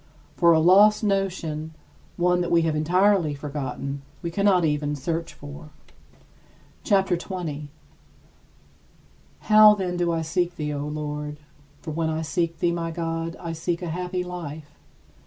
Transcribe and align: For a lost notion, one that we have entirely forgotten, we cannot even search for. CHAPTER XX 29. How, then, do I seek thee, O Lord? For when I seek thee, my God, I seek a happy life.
For 0.35 0.51
a 0.51 0.59
lost 0.59 1.03
notion, 1.03 1.75
one 2.17 2.41
that 2.41 2.49
we 2.49 2.63
have 2.63 2.75
entirely 2.75 3.35
forgotten, 3.35 4.01
we 4.23 4.31
cannot 4.31 4.65
even 4.65 4.95
search 4.95 5.35
for. 5.35 5.69
CHAPTER 6.83 7.15
XX 7.15 7.19
29. 7.29 7.69
How, 9.41 9.75
then, 9.75 9.97
do 9.97 10.11
I 10.11 10.23
seek 10.23 10.55
thee, 10.55 10.73
O 10.73 10.87
Lord? 10.87 11.37
For 11.83 11.91
when 11.91 12.09
I 12.09 12.23
seek 12.23 12.57
thee, 12.57 12.71
my 12.71 12.89
God, 12.89 13.35
I 13.39 13.53
seek 13.53 13.83
a 13.83 13.89
happy 13.89 14.23
life. 14.23 14.73